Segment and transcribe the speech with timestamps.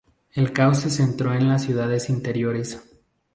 [0.33, 2.81] El caos se centró en las ciudades interiores.